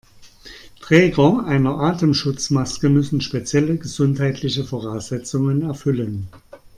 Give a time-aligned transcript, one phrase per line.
[0.79, 6.27] Träger einer Atemschutzmaske müssen spezielle gesundheitliche Voraussetzungen erfüllen.